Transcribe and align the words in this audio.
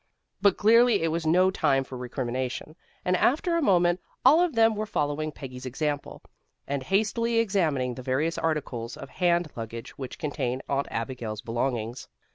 But 0.41 0.57
clearly 0.57 1.03
it 1.03 1.09
was 1.11 1.27
no 1.27 1.51
time 1.51 1.83
for 1.83 1.95
recrimination, 1.95 2.75
and 3.05 3.15
after 3.15 3.55
a 3.55 3.61
moment 3.61 3.99
all 4.25 4.41
of 4.41 4.55
them 4.55 4.75
were 4.75 4.87
following 4.87 5.31
Peggy's 5.31 5.67
example, 5.67 6.23
and 6.65 6.81
hastily 6.81 7.37
examining 7.37 7.93
the 7.93 8.01
various 8.01 8.39
articles 8.39 8.97
of 8.97 9.09
hand 9.09 9.49
luggage 9.55 9.95
which 9.99 10.17
contained 10.17 10.63
Aunt 10.67 10.87
Abigail's 10.89 11.41
belongings. 11.41 12.07